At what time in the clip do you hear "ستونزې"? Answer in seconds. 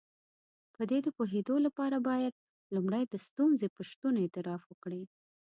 3.27-3.67